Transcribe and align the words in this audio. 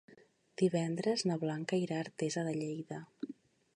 Divendres 0.61 1.25
na 1.31 1.37
Blanca 1.43 1.81
irà 1.83 1.99
a 1.99 2.07
Artesa 2.07 2.47
de 2.49 2.59
Lleida. 2.63 3.03